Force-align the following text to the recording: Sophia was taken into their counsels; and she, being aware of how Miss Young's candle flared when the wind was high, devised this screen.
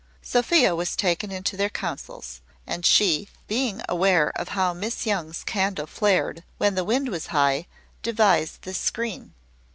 Sophia 0.23 0.75
was 0.75 0.95
taken 0.95 1.29
into 1.31 1.55
their 1.55 1.69
counsels; 1.69 2.41
and 2.65 2.87
she, 2.87 3.29
being 3.47 3.83
aware 3.87 4.31
of 4.35 4.47
how 4.57 4.73
Miss 4.73 5.05
Young's 5.05 5.43
candle 5.43 5.85
flared 5.85 6.43
when 6.57 6.73
the 6.73 6.83
wind 6.83 7.09
was 7.09 7.27
high, 7.27 7.67
devised 8.01 8.63
this 8.63 8.79
screen. 8.79 9.35